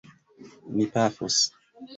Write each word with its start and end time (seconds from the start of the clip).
Ni 0.75 0.85
pafos. 0.93 1.35